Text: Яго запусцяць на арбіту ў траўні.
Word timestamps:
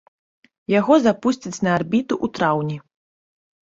Яго 0.79 0.93
запусцяць 1.05 1.63
на 1.69 1.77
арбіту 1.79 2.13
ў 2.25 2.41
траўні. 2.41 2.85